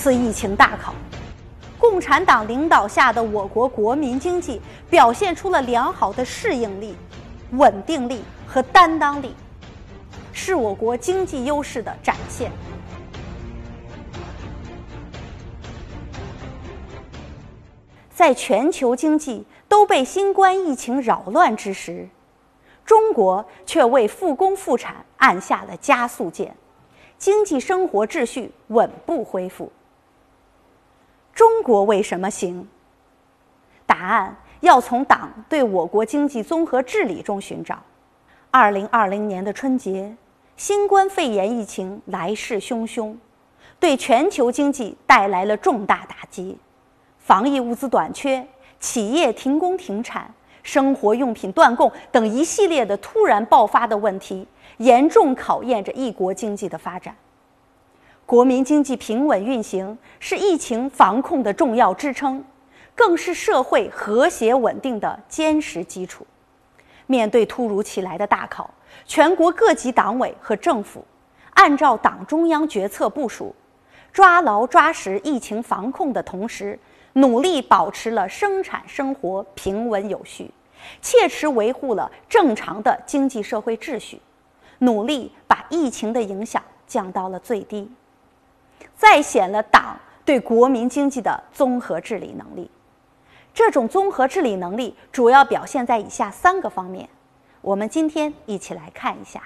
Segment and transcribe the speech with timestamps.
[0.00, 0.94] 次疫情大考。
[1.78, 6.96] 共产党领导下的我国国民经济表现出了良好的适应力、
[7.52, 9.34] 稳定力和担当力，
[10.32, 12.50] 是我国经济优势的展现。
[18.10, 22.08] 在全球经济都被新冠疫情扰乱之时，
[22.86, 26.56] 中国却为复工复产按下了加速键，
[27.18, 29.70] 经济生活秩序稳步恢复。
[31.40, 32.68] 中国为什么行？
[33.86, 37.82] 答案要从党对我国经济综合治理中寻找。
[38.50, 40.14] 二零二零年的春节，
[40.58, 43.16] 新冠肺炎疫情来势汹汹，
[43.78, 46.58] 对全球经济带来了重大打击。
[47.16, 48.46] 防疫物资短缺、
[48.78, 50.30] 企业停工停产、
[50.62, 57.16] 生活用品断供等一系列的突然爆发的问题，严重考验着一国经济的发展。
[58.30, 62.44] 国民经济平稳运行是疫情防控的重要支撑，
[62.94, 66.24] 更是社会和谐稳定的坚实基础。
[67.08, 68.72] 面对突如其来的大考，
[69.04, 71.04] 全国各级党委和政府
[71.54, 73.52] 按照党中央决策部署，
[74.12, 76.78] 抓牢抓实疫情防控的同时，
[77.14, 80.48] 努力保持了生产生活平稳有序，
[81.02, 84.20] 切实维护了正常的经济社会秩序，
[84.78, 87.90] 努力把疫情的影响降到了最低，
[88.96, 92.70] 再显了党对国民经济的综合治理能力。
[93.52, 97.08] 这种综合治理能力主要表现在以下三个方面，
[97.60, 99.42] 我们今天一起来看一下。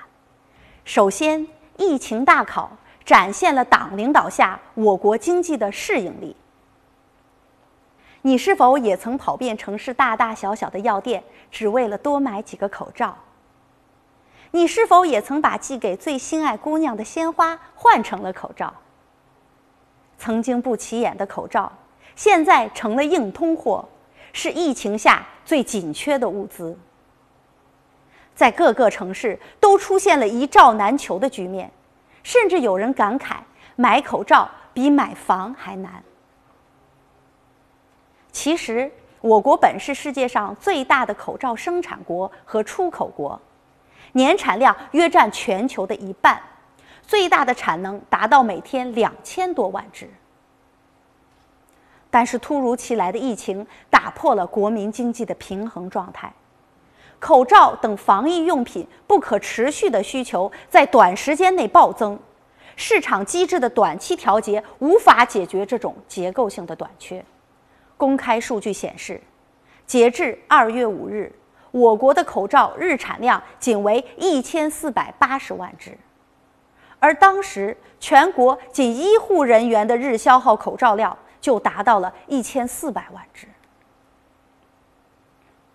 [0.84, 2.70] 首先，疫情大考
[3.04, 6.36] 展现了党领导下我国经济的适应力。
[8.20, 13.16] 你是否也曾跑遍城市大大小小的药店，只为了多买几个口罩？
[14.50, 18.72] 你是否也曾把寄给最心爱姑娘的鲜花换成了口罩？
[20.24, 21.70] 曾经不起眼的口罩，
[22.16, 23.86] 现在成了硬通货，
[24.32, 26.74] 是疫情下最紧缺的物资。
[28.34, 31.70] 在各个城市都出现了一罩难求的局面，
[32.22, 33.34] 甚至有人感慨，
[33.76, 36.02] 买口罩比买房还难。
[38.32, 38.90] 其实，
[39.20, 43.38] 我国本是世界上最大的口罩生产国和出口国，
[44.12, 46.40] 年产量约占全球的一半，
[47.06, 50.08] 最大的产能达到每天两千多万只。
[52.10, 56.32] 但是，突如其来的疫情打破了国民经济的平衡状态，
[57.18, 62.16] 口罩等防疫用品不可持续的需求在短时间内暴增，
[62.76, 67.24] 市场机制的短期调节无法解决这种结构性的短缺。
[67.96, 69.20] 公开数据显示，
[69.84, 71.32] 截至二月五日，
[71.72, 75.98] 我国的口罩日产量仅为一千四百八十万只，
[77.04, 83.46] 而当时全国仅医护人员的日消耗口罩量就达到了一千四百万只。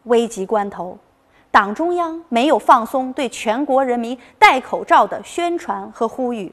[0.06, 0.98] 危急关头，
[1.52, 6.52] 党中央没有放松对全国人民戴口罩的宣传和呼吁，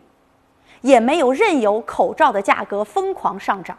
[0.82, 3.78] 也没有任由口罩的价格疯狂上涨。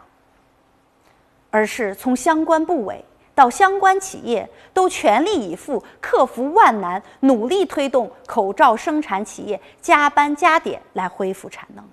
[1.52, 3.04] 而是从相关部委
[3.38, 11.88] 到相关企业，都全力以赴克服万难，努力推动口罩生产企业加班加点来恢复产能。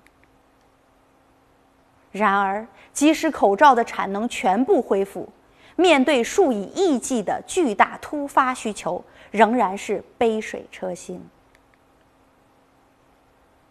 [2.10, 5.28] 然而，即使口罩的产能全部恢复，
[5.76, 11.24] 面对数以亿计的巨大突发需求，仍然是杯水车薪。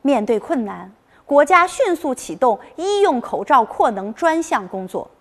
[0.02, 0.90] 面对困难，
[1.26, 5.12] 国家迅速启动医用口罩扩能专项工作。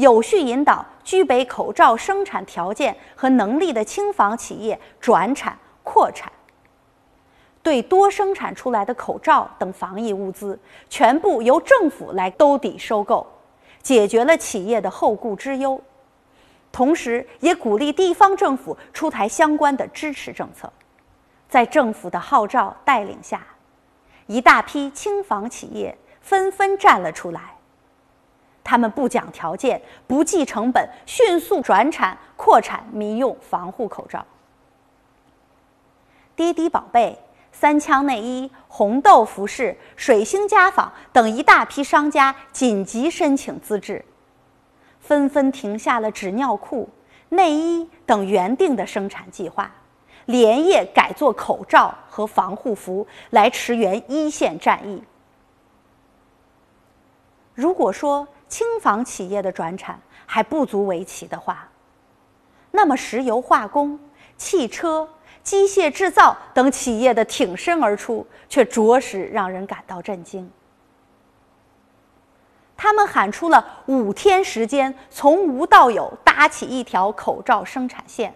[0.00, 6.32] 有序引导具备口罩生产条件和能力的轻纺企业转产扩产，
[7.62, 13.26] 对多生产出来的口罩等防疫物资全部由政府来兜底收购，
[13.82, 15.80] 解决了企业的后顾之忧，
[16.72, 20.72] 同时也鼓励地方政府出台相关的支持政策。
[21.48, 23.46] 在政府的号召带领下，
[24.26, 27.59] 一大批轻纺企业纷纷站了出来。
[28.70, 34.24] 他们不讲条件、不计成本，迅速转产扩产民用防护口罩。
[36.36, 37.18] 滴滴宝贝、
[37.50, 44.04] 三枪内衣、红豆服饰、水星家纺等一大批商家紧急申请资质，
[45.00, 46.88] 纷纷停下了纸尿裤、
[47.30, 49.68] 内衣等原定的生产计划，
[50.26, 55.02] 连夜改做口罩和防护服来驰援一线战役。
[57.52, 61.68] 如果说，轻纺企业的转产还不足为奇的话，
[62.72, 63.98] 那么石油化工、
[64.36, 65.08] 汽车、
[65.42, 70.50] 机械制造等企业的挺身而出，却着实让人感到震惊。
[72.76, 78.34] 他们喊出了五天时间，从无到有搭起一条口罩生产线。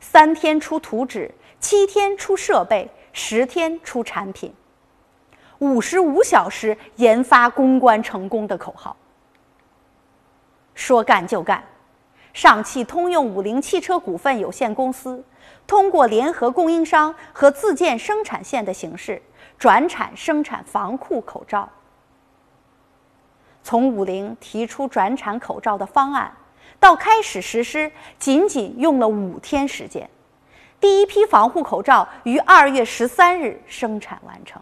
[0.00, 4.52] 三天出图纸，七天出设备，十天出产品，
[5.58, 8.96] 五十五小时研发攻关成功的口号。
[10.74, 11.62] 说干就干，
[12.32, 15.24] 上汽通用五菱汽车股份有限公司
[15.66, 19.22] 通过联合供应商和自建生产线的形式，
[19.56, 21.68] 转产生产防护口罩。
[23.62, 26.30] 从五菱提出转产口罩的方案，
[26.78, 30.10] 到开始实施，仅仅用了五天时间。
[30.80, 34.60] 第一批防护口罩于二月十三日生产完成。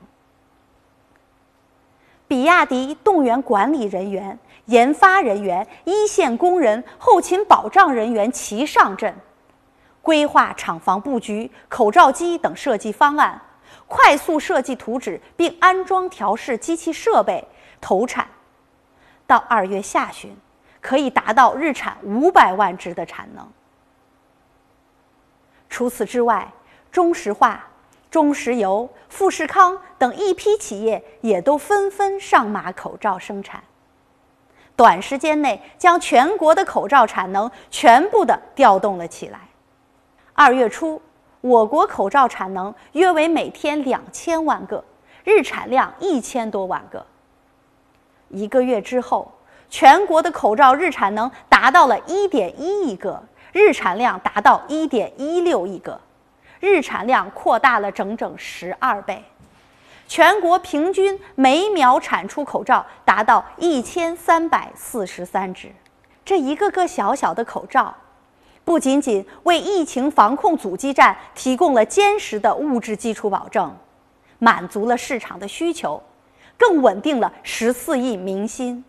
[2.32, 9.14] 比亚迪动员管理人员、研发人员、一线工人、后勤保障人员齐上阵，
[10.00, 13.38] 规划厂房布局、口罩机等设计方案，
[13.87, 17.46] 快速设计图纸并安装调试机器设备，
[17.82, 18.26] 投产。
[19.26, 20.34] 到二月下旬，
[20.81, 23.46] 可以达到日产五百万只的产能。
[25.69, 26.50] 除此之外，
[26.90, 27.62] 中石化、
[28.11, 33.63] 中石油、富士康等一批企业也都纷纷上马口罩生产，
[34.75, 39.39] 短时间内将全国的口罩产能全部的调动了起来。
[40.33, 41.01] 二月初，
[41.41, 44.83] 我国口罩产能约为每天两千万个，
[45.23, 47.07] 日产量一千多万个。
[48.27, 49.31] 一个月之后，
[49.71, 53.23] 全国的口罩日产能达到了一点一亿个，
[53.53, 56.01] 日产量达到一点一六亿个，
[56.59, 59.23] 日产量扩大了整整十二倍。
[60.14, 65.73] 全国平均每秒产出口罩达到一千三百四十三只。
[66.23, 67.97] 这一个个小小的口罩，
[68.62, 73.75] 不仅仅为疫情防控阻击战提供了坚实的物质基础保证，
[74.38, 75.99] 满足了市场的需求。
[76.58, 78.85] 更稳定了十四亿民心，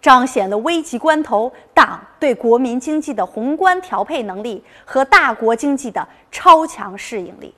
[0.00, 7.54] 彰显了危急关头党对国民经济的宏观调配能力和大国经济的超强适应力。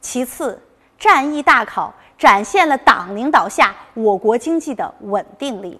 [0.00, 0.62] 其次，
[1.04, 5.78] 战役大考展现了党领导下我国经济的稳定力。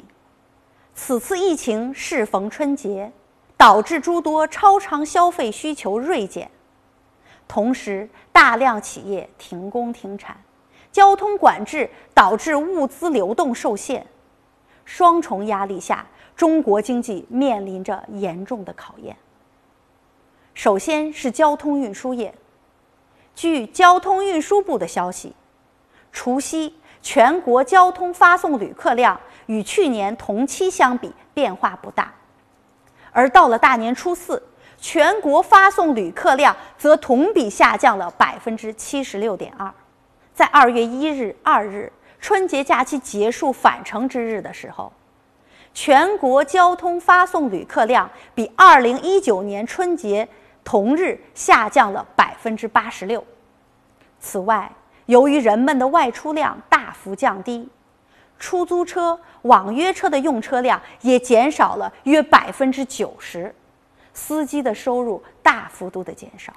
[0.94, 3.10] 此次疫情适逢春节，
[3.56, 6.50] 导致诸多超常消费需求锐减，
[7.48, 10.36] 同时大量企业停工停产。
[10.92, 14.06] 交通管制导致物资流动受限，
[14.84, 16.06] 双重压力下，
[16.36, 19.16] 中国经济面临着严重的考验。
[20.52, 22.34] 首先是交通运输业，
[23.34, 25.34] 据交通运输部的消息，
[26.12, 32.12] 除夕全国交通发送旅客量与去年同期相比变化不大，
[33.12, 34.42] 而到了大年初四，
[34.78, 39.72] 全国发送旅客量则同比下降了百分之七十六点二。
[40.32, 44.92] 在二月一日、二日春节假期结束返程之日的时候，
[45.74, 50.26] 全国交通发送旅客量比二零一九年春节
[50.64, 53.22] 同日下降了百分之八十六。
[54.18, 54.72] 此外，
[55.06, 57.68] 由于人们的外出量大幅降低，
[58.38, 63.54] 出租车、网约车的用车量也减少了约百分之九十，
[64.14, 66.52] 司机的收入大幅度的减少。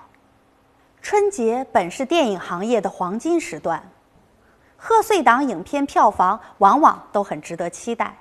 [1.01, 3.81] 春节本是电影行业的黄金时段，
[4.77, 8.15] 贺岁档影片票房往往都很值得期待。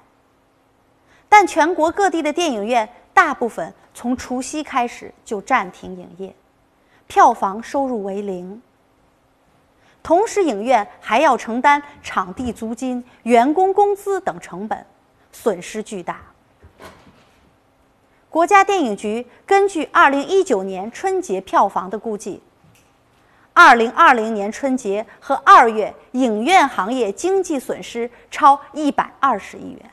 [1.29, 6.37] 但全国各地的电影院大部分从除夕开始就暂停营业，
[7.07, 8.61] 票房收入为零。
[10.03, 14.85] 同时，影院还要承担场地租金、员工工资等成本，
[15.33, 16.21] 损失巨大。
[18.29, 22.43] 国家电影局根据二零一九年春节票房的估计。
[23.55, 29.91] 二零二零年春节和二月，影院行业经济损失超一百二十亿元。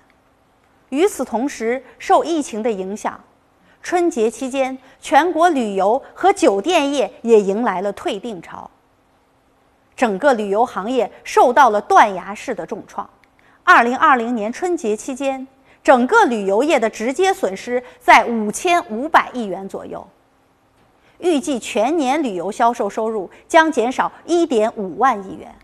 [0.93, 3.19] 与此同时，受疫情的影响，
[3.81, 8.69] 春节期间全国旅游和酒店业也迎来了退订潮。
[9.95, 13.09] 整个旅游行业受到了断崖式的重创。
[13.63, 15.47] 二零二零年春节期间，
[15.83, 20.07] 整个旅游业的直接损失在五千五百亿元左右。
[21.17, 25.55] 预计全年旅游销售收入将减少一点五万亿元。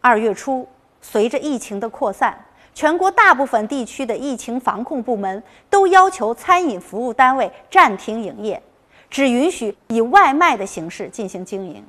[0.00, 0.68] 二月初，
[1.00, 2.38] 随着疫情的扩散，
[2.74, 8.62] 全国大部分地区的疫情防控部门都要求餐饮服务单位暂停营业，
[9.10, 11.84] 只允许以外卖的形式进行经营。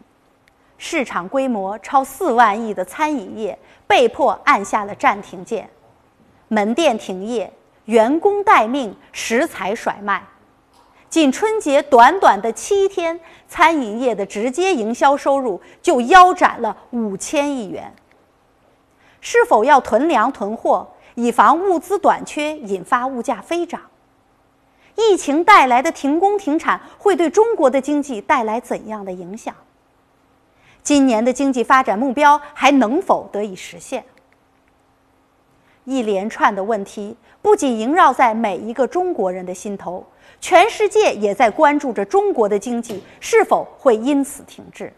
[0.77, 5.69] 市场规模超四万亿的餐饮业被迫按下了暂停键，
[6.49, 7.49] 门店停业，
[7.85, 10.21] 员工待命，食材甩卖。
[11.09, 17.93] 仅春节短短的七天，餐饮业的直接营销收入就腰斩了五千亿元。
[19.25, 23.81] 是否要囤粮囤货，以防物资短缺引发物价飞涨？
[24.95, 29.55] 疫情带来的停工停产会对中国的经济带来怎样的影响？
[30.83, 34.03] 今年的经济发展目标还能否得以实现？
[35.85, 40.05] 一连串的问题不仅萦绕在每一个中国人的心头，
[40.41, 44.91] 全世界也在关注着中国的经济是否会因此停滞。